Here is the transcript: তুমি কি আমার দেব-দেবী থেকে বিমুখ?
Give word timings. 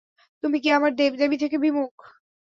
তুমি 0.43 0.57
কি 0.63 0.69
আমার 0.71 0.91
দেব-দেবী 0.95 1.37
থেকে 1.37 1.57
বিমুখ? 1.57 1.93